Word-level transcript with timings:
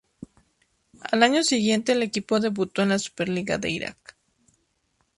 Al 1.11 1.21
año 1.21 1.43
siguiente 1.43 1.91
el 1.91 2.01
equipo 2.01 2.39
debutó 2.39 2.81
en 2.81 2.89
la 2.89 2.97
Super 2.97 3.29
Liga 3.29 3.59
de 3.59 3.69
Irak. 3.69 4.17